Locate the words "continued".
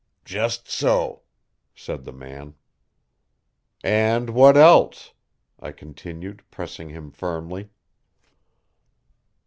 5.71-6.41